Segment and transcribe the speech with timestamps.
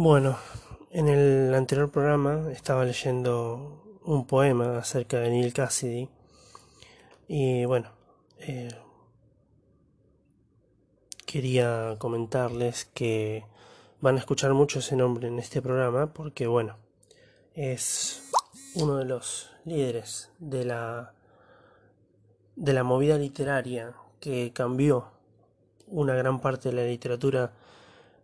[0.00, 0.38] Bueno,
[0.92, 6.08] en el anterior programa estaba leyendo un poema acerca de Neil Cassidy
[7.26, 7.90] y bueno,
[8.38, 8.68] eh,
[11.26, 13.44] quería comentarles que
[14.00, 16.76] van a escuchar mucho ese nombre en este programa porque bueno,
[17.54, 18.22] es
[18.76, 21.12] uno de los líderes de la
[22.54, 25.10] de la movida literaria que cambió
[25.88, 27.52] una gran parte de la literatura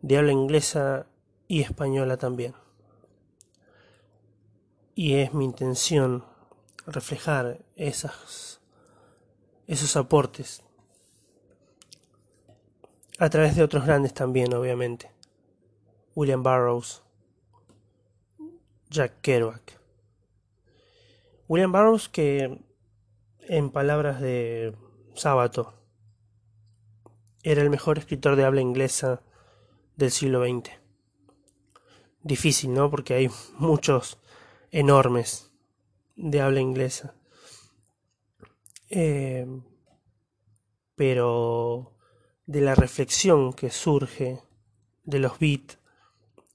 [0.02, 1.08] de habla inglesa
[1.54, 2.52] y española también.
[4.96, 6.24] Y es mi intención
[6.84, 8.60] reflejar esas,
[9.68, 10.64] esos aportes
[13.20, 15.12] a través de otros grandes también, obviamente.
[16.16, 17.04] William Burroughs,
[18.90, 19.78] Jack Kerouac.
[21.46, 22.64] William Burroughs que,
[23.42, 24.74] en palabras de
[25.14, 25.72] Sábato,
[27.44, 29.22] era el mejor escritor de habla inglesa
[29.94, 30.83] del siglo XX.
[32.24, 32.90] Difícil, ¿no?
[32.90, 34.18] Porque hay muchos
[34.70, 35.52] enormes
[36.16, 37.14] de habla inglesa.
[38.88, 39.46] Eh,
[40.94, 41.92] pero
[42.46, 44.40] de la reflexión que surge
[45.02, 45.78] de los beats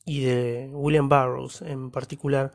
[0.05, 2.51] y de William Burroughs en particular,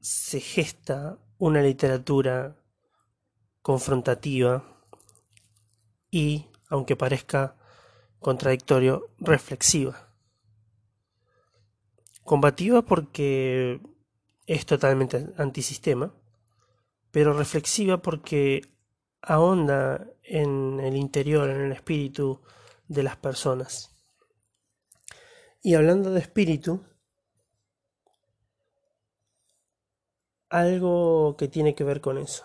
[0.00, 2.54] se gesta una literatura
[3.62, 4.62] confrontativa
[6.10, 7.56] y, aunque parezca
[8.18, 10.07] contradictorio, reflexiva.
[12.28, 13.80] Combativa porque
[14.46, 16.12] es totalmente antisistema,
[17.10, 18.60] pero reflexiva porque
[19.22, 22.42] ahonda en el interior, en el espíritu
[22.86, 23.96] de las personas.
[25.62, 26.84] Y hablando de espíritu,
[30.50, 32.44] algo que tiene que ver con eso.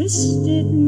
[0.00, 0.79] Twisted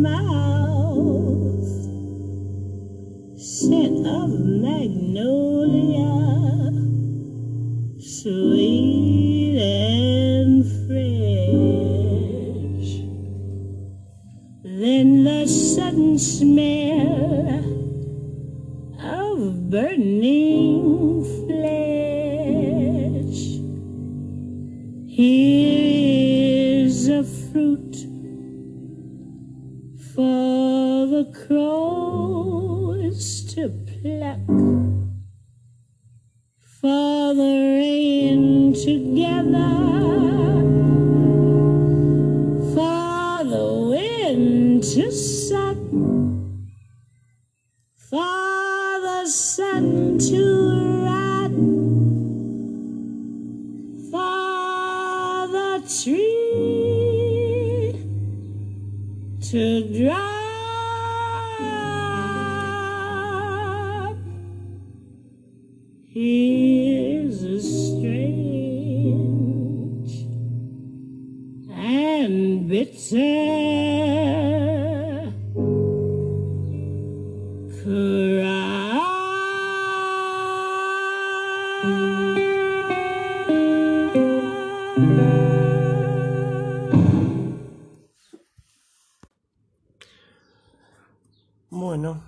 [91.70, 92.22] Bueno,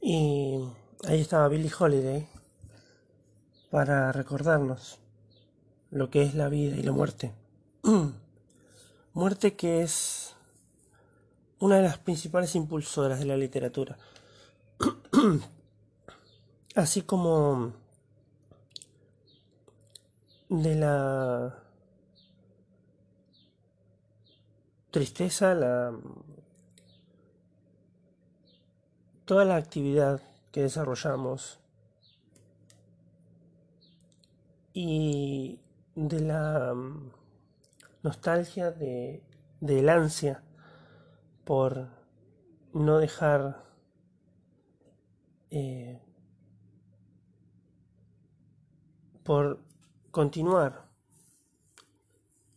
[0.00, 0.58] y
[1.06, 2.26] ahí estaba Billie Holiday
[3.70, 4.98] para recordarnos
[5.90, 7.43] lo que es la vida y la muerte.
[9.14, 10.36] Muerte que es
[11.60, 13.96] una de las principales impulsoras de la literatura.
[16.74, 17.72] Así como
[20.48, 21.62] de la
[24.90, 25.92] tristeza, la
[29.24, 30.20] toda la actividad
[30.52, 31.58] que desarrollamos
[34.74, 35.60] y
[35.94, 36.74] de la
[38.04, 39.24] nostalgia de,
[39.60, 40.44] del ansia
[41.44, 41.88] por
[42.74, 43.64] no dejar
[45.50, 46.02] eh,
[49.22, 49.64] por
[50.10, 50.90] continuar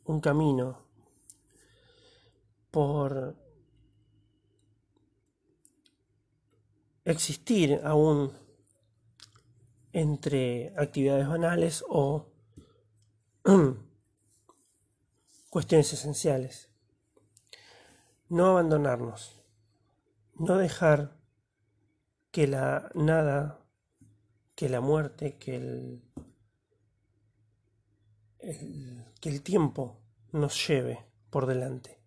[0.04, 0.86] un camino
[2.70, 3.38] por
[7.06, 8.34] existir aún
[9.94, 12.28] entre actividades banales o
[15.58, 16.70] cuestiones esenciales.
[18.30, 19.42] No abandonarnos,
[20.36, 21.18] no dejar
[22.30, 23.66] que la nada,
[24.54, 26.04] que la muerte, que el,
[29.20, 30.00] que el tiempo
[30.32, 32.04] nos lleve por delante.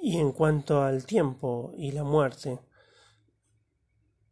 [0.00, 2.60] Y en cuanto al tiempo y la muerte,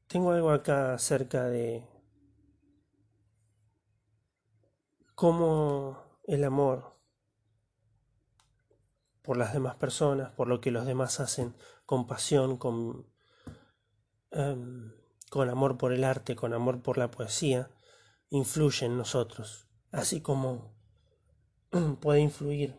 [0.07, 1.85] tengo algo acá acerca de
[5.17, 7.00] cómo el amor
[9.31, 11.55] por las demás personas, por lo que los demás hacen,
[11.87, 13.07] con pasión, con,
[14.33, 14.93] em,
[15.31, 17.71] con amor por el arte, con amor por la poesía,
[18.31, 20.75] influye en nosotros, así como
[22.01, 22.77] puede influir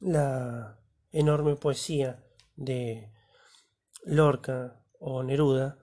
[0.00, 2.22] la enorme poesía
[2.54, 3.10] de
[4.04, 5.78] Lorca o Neruda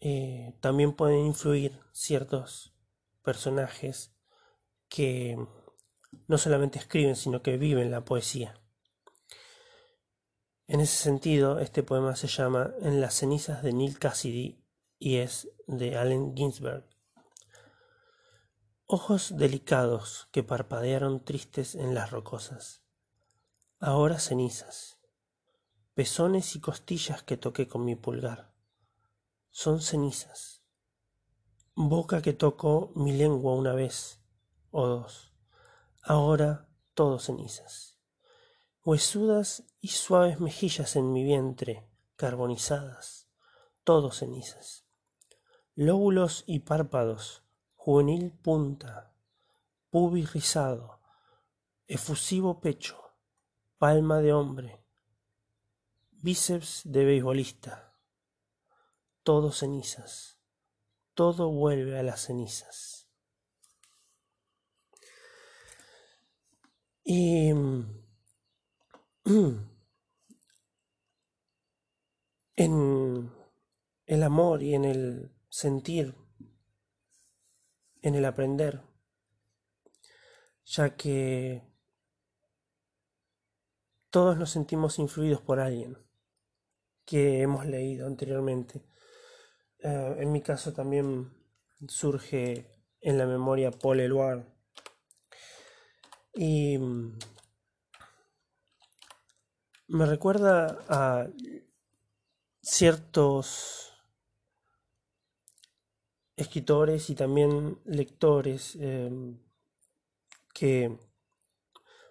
[0.00, 2.76] eh, también pueden influir ciertos
[3.22, 4.14] personajes
[4.90, 5.38] que
[6.26, 8.60] no solamente escriben, sino que viven la poesía.
[10.66, 14.64] En ese sentido, este poema se llama En las cenizas de Neil Cassidy
[14.98, 16.88] y es de Allen Ginsberg.
[18.86, 22.82] Ojos delicados que parpadearon tristes en las rocosas.
[23.78, 24.98] Ahora cenizas.
[25.94, 28.50] Pezones y costillas que toqué con mi pulgar
[29.50, 30.62] son cenizas.
[31.74, 34.20] Boca que tocó mi lengua una vez
[34.70, 35.29] o dos,
[36.02, 37.98] ahora todo cenizas.
[38.84, 43.28] Huesudas y suaves mejillas en mi vientre, carbonizadas,
[43.84, 44.86] todo cenizas.
[45.74, 47.44] Lóbulos y párpados,
[47.74, 49.14] juvenil punta,
[49.90, 51.00] pubis rizado,
[51.86, 52.98] efusivo pecho,
[53.78, 54.84] palma de hombre,
[56.10, 57.90] bíceps de beisbolista
[59.22, 60.40] todo cenizas,
[61.14, 62.99] todo vuelve a las cenizas.
[67.02, 67.50] Y
[72.56, 73.32] en
[74.06, 76.14] el amor y en el sentir,
[78.02, 78.82] en el aprender,
[80.64, 81.62] ya que
[84.10, 85.98] todos nos sentimos influidos por alguien
[87.04, 88.90] que hemos leído anteriormente
[89.82, 91.32] eh, en mi caso también
[91.88, 92.66] surge
[93.00, 94.44] en la memoria Paul Eluard.
[96.34, 97.18] Y mm,
[99.88, 101.28] me recuerda a
[102.62, 103.92] ciertos
[106.36, 109.38] escritores y también lectores em,
[110.54, 110.98] que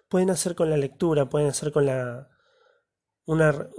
[0.08, 2.28] pueden hacer con la lectura, pueden hacer con la
[3.26, 3.70] una,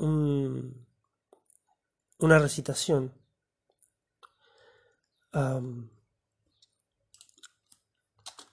[2.20, 3.14] una recitación.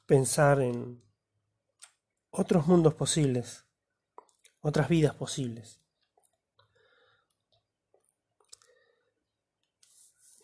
[0.07, 1.08] Pensar en
[2.39, 3.65] otros mundos posibles,
[4.61, 5.81] otras vidas posibles.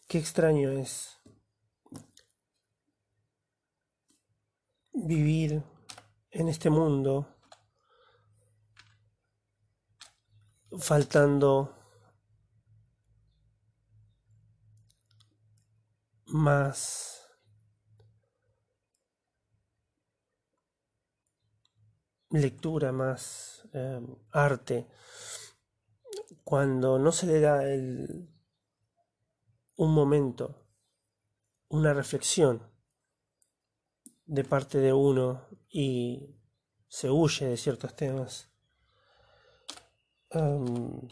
[0.08, 1.20] Qué extraño es
[4.92, 5.62] vivir
[6.32, 7.28] en este mundo
[10.76, 11.78] faltando
[16.26, 17.13] más
[22.40, 24.88] lectura, más em, arte,
[26.42, 28.28] cuando no se le da el,
[29.76, 30.66] un momento,
[31.68, 32.62] una reflexión
[34.26, 36.36] de parte de uno y
[36.88, 38.50] se huye de ciertos temas.
[40.30, 41.08] Em,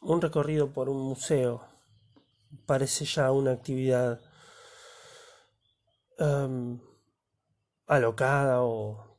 [0.00, 1.64] un recorrido por un museo
[2.66, 4.20] parece ya una actividad
[6.18, 6.80] em,
[7.86, 9.18] alocada o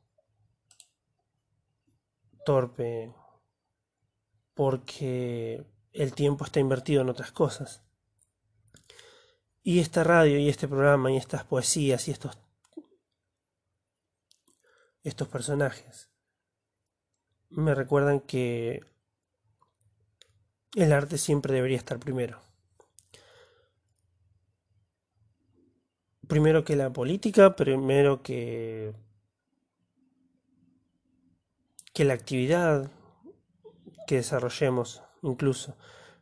[2.44, 3.14] torpe
[4.54, 7.82] porque el tiempo está invertido en otras cosas.
[9.62, 12.38] Y esta radio y este programa y estas poesías y estos
[15.02, 16.10] estos personajes
[17.50, 18.80] me recuerdan que
[20.74, 22.43] el arte siempre debería estar primero.
[26.28, 28.94] Primero que la política, primero que
[31.94, 32.90] que la actividad
[34.06, 35.76] que desarrollemos incluso.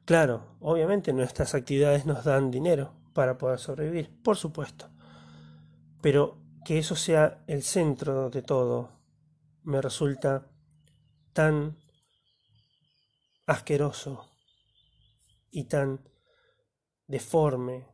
[0.05, 4.91] Claro, obviamente nuestras actividades nos dan dinero para poder sobrevivir, por supuesto.
[6.03, 9.01] Pero que eso sea el centro de todo
[9.65, 10.47] me resulta
[11.33, 11.79] tan
[13.47, 14.29] asqueroso
[15.51, 16.09] y tan
[17.07, 17.92] deforme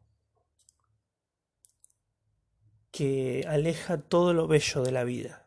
[2.91, 5.45] que aleja todo lo bello de la vida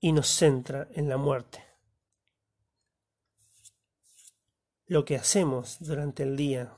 [0.00, 1.64] y nos centra en la muerte.
[4.86, 6.76] Lo que hacemos durante el día,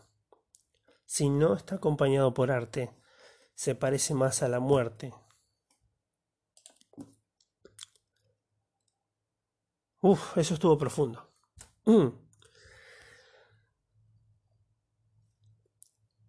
[1.04, 2.94] si no está acompañado por arte,
[3.54, 5.12] se parece más a la muerte.
[10.02, 11.28] Uf, eso estuvo profundo.
[11.84, 12.08] Mm.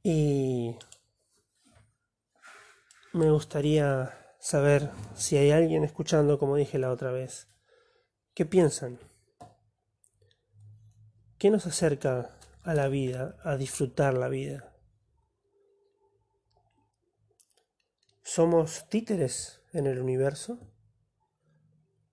[0.02, 0.76] Y
[3.18, 7.48] me gustaría saber si hay alguien escuchando, como dije la otra vez,
[8.34, 9.00] ¿qué piensan?
[11.38, 14.74] ¿Qué nos acerca a la vida, a disfrutar la vida?
[18.24, 20.60] ¿Somos títeres en el universo?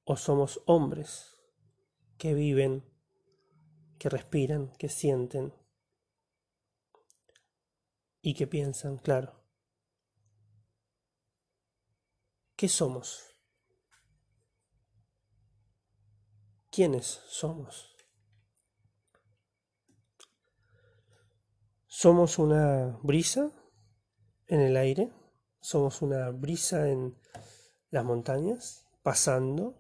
[0.05, 1.37] ¿O somos hombres
[2.19, 2.85] que viven,
[3.99, 5.53] que respiran, que sienten
[8.23, 9.44] y que piensan, claro?
[12.57, 13.35] ¿Qué somos?
[16.71, 17.97] ¿Quiénes somos?
[21.89, 23.51] ¿Somos una brisa
[24.47, 25.13] en el aire?
[25.61, 27.19] Somos una brisa en
[27.91, 29.75] las montañas, pasando,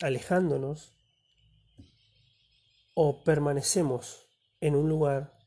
[0.00, 0.94] alejándonos,
[2.94, 4.28] o permanecemos
[4.60, 5.38] en un lugar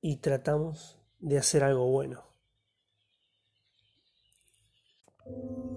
[0.00, 2.27] y tratamos de hacer algo bueno.
[5.30, 5.67] Thank you.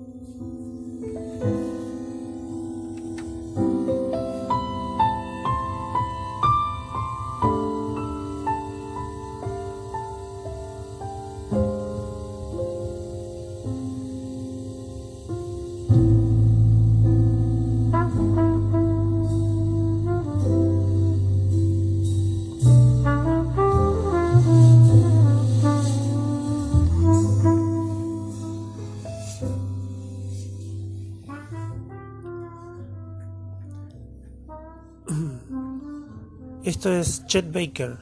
[36.81, 37.95] Esto es Chet Baker.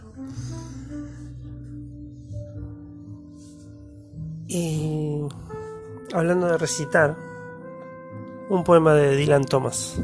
[4.48, 5.20] Y
[6.14, 7.18] hablando de recitar,
[8.50, 10.02] un poema de Dylan Thomas.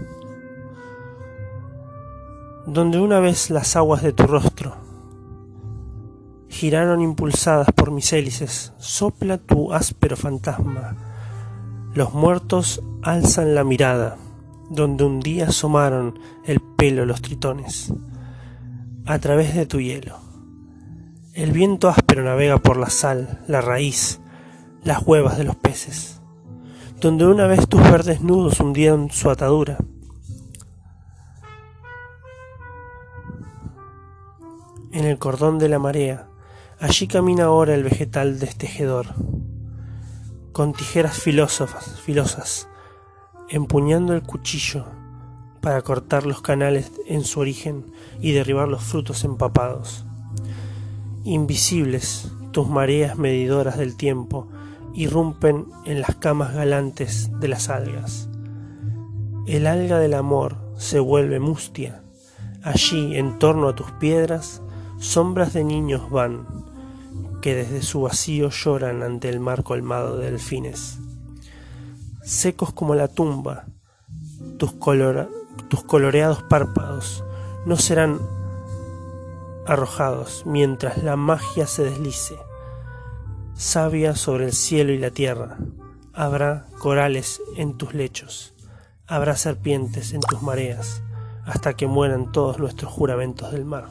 [2.67, 4.75] Donde una vez las aguas de tu rostro
[6.49, 10.97] giraron impulsadas por mis hélices, sopla tu áspero fantasma.
[11.93, 14.17] Los muertos alzan la mirada,
[14.69, 17.93] donde un día asomaron el pelo los tritones
[19.05, 20.19] a través de tu hielo.
[21.33, 24.19] El viento áspero navega por la sal, la raíz,
[24.83, 26.21] las huevas de los peces,
[26.99, 29.77] donde una vez tus verdes nudos hundieron su atadura.
[34.91, 36.27] En el cordón de la marea,
[36.79, 39.07] allí camina ahora el vegetal destejedor,
[40.51, 42.69] con tijeras filósofas, filosas,
[43.49, 44.85] empuñando el cuchillo
[45.65, 47.87] para cortar los canales en su origen
[48.21, 50.05] y derribar los frutos empapados.
[51.23, 54.47] Invisibles, tus mareas medidoras del tiempo
[54.93, 58.29] irrumpen en las camas galantes de las algas.
[59.47, 62.03] El alga del amor se vuelve mustia.
[62.61, 64.61] Allí, en torno a tus piedras,
[64.99, 66.45] sombras de niños van,
[67.41, 70.99] que desde su vacío lloran ante el mar colmado de delfines.
[72.23, 73.65] Secos como la tumba,
[74.59, 75.27] tus, colora
[75.69, 77.23] tus coloreados párpados
[77.65, 78.19] no serán
[79.65, 82.35] arrojados mientras la magia se deslice.
[83.53, 85.57] Sabia sobre el cielo y la tierra,
[86.13, 88.53] habrá corales en tus lechos,
[89.07, 91.01] habrá serpientes en tus mareas,
[91.45, 93.89] hasta que mueran todos nuestros juramentos del mar.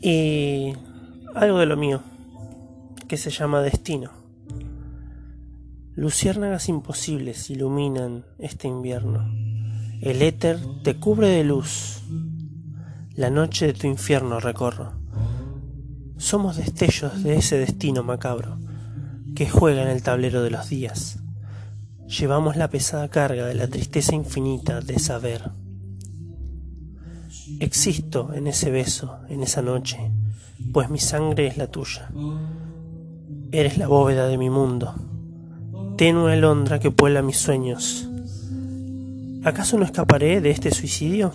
[0.00, 0.74] Y
[1.34, 2.02] algo de lo mío,
[3.06, 4.21] que se llama destino.
[5.94, 9.30] Luciérnagas imposibles iluminan este invierno.
[10.00, 12.02] El éter te cubre de luz.
[13.14, 14.94] La noche de tu infierno recorro.
[16.16, 18.58] Somos destellos de ese destino macabro
[19.36, 21.18] que juega en el tablero de los días.
[22.08, 25.50] Llevamos la pesada carga de la tristeza infinita de saber.
[27.60, 30.10] Existo en ese beso, en esa noche,
[30.72, 32.10] pues mi sangre es la tuya.
[33.50, 34.94] Eres la bóveda de mi mundo,
[36.02, 38.08] tenue alondra que puebla mis sueños.
[39.44, 41.32] ¿Acaso no escaparé de este suicidio?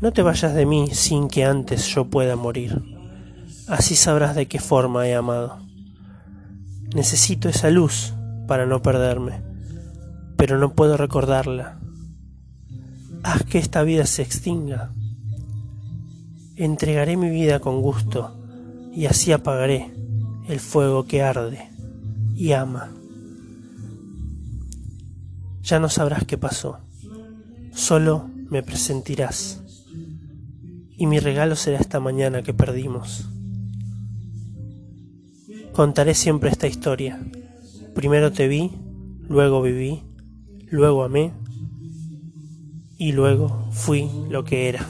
[0.00, 2.80] No te vayas de mí sin que antes yo pueda morir.
[3.66, 5.58] Así sabrás de qué forma he amado.
[6.94, 8.14] Necesito esa luz
[8.46, 9.42] para no perderme,
[10.36, 11.80] pero no puedo recordarla.
[13.24, 14.92] Haz que esta vida se extinga.
[16.54, 18.40] Entregaré mi vida con gusto
[18.94, 19.92] y así apagaré
[20.46, 21.69] el fuego que arde
[22.40, 22.90] y ama.
[25.62, 26.78] Ya no sabrás qué pasó,
[27.74, 29.60] solo me presentirás
[30.96, 33.28] y mi regalo será esta mañana que perdimos.
[35.72, 37.20] Contaré siempre esta historia.
[37.94, 38.70] Primero te vi,
[39.28, 40.02] luego viví,
[40.70, 41.32] luego amé
[42.96, 44.86] y luego fui lo que era.